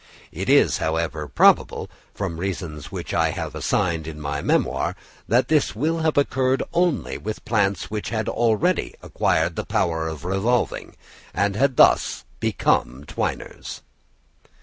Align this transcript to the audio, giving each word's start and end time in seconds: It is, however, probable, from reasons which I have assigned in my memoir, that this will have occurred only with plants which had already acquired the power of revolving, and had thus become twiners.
It 0.31 0.49
is, 0.49 0.79
however, 0.79 1.27
probable, 1.27 1.87
from 2.15 2.37
reasons 2.37 2.91
which 2.91 3.13
I 3.13 3.29
have 3.29 3.53
assigned 3.53 4.07
in 4.07 4.19
my 4.19 4.41
memoir, 4.41 4.95
that 5.27 5.47
this 5.47 5.75
will 5.75 5.99
have 5.99 6.17
occurred 6.17 6.63
only 6.73 7.19
with 7.19 7.45
plants 7.45 7.91
which 7.91 8.09
had 8.09 8.27
already 8.27 8.95
acquired 9.03 9.55
the 9.55 9.63
power 9.63 10.07
of 10.07 10.25
revolving, 10.25 10.95
and 11.35 11.55
had 11.55 11.77
thus 11.77 12.25
become 12.39 13.03
twiners. 13.05 13.81